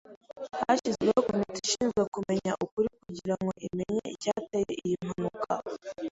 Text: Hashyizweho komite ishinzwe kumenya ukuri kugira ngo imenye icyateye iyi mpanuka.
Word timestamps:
Hashyizweho 0.65 1.19
komite 1.27 1.59
ishinzwe 1.65 2.01
kumenya 2.13 2.51
ukuri 2.65 2.87
kugira 3.05 3.33
ngo 3.41 3.51
imenye 3.67 4.01
icyateye 4.15 4.71
iyi 4.85 4.95
mpanuka. 5.05 5.53